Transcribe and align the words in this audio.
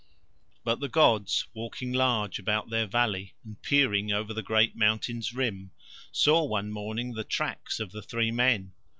But 0.63 0.79
the 0.79 0.87
gods 0.89 1.45
walking 1.53 1.93
large 1.93 2.39
about 2.39 2.71
Their 2.71 2.87
valley, 2.87 3.35
and 3.45 3.61
peering 3.61 4.11
over 4.11 4.33
the 4.33 4.41
great 4.41 4.75
mountain's 4.75 5.31
rim, 5.31 5.69
saw 6.11 6.43
one 6.43 6.71
morning 6.71 7.13
the 7.13 7.23
tracks 7.23 7.79
of 7.79 7.91
the 7.91 8.01
three 8.01 8.31
men. 8.31 8.71